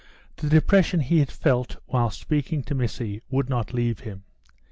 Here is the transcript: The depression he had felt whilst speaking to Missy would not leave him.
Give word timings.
The 0.37 0.49
depression 0.49 1.01
he 1.01 1.19
had 1.19 1.29
felt 1.29 1.75
whilst 1.85 2.19
speaking 2.19 2.63
to 2.63 2.73
Missy 2.73 3.21
would 3.29 3.49
not 3.51 3.71
leave 3.71 3.99
him. 3.99 4.23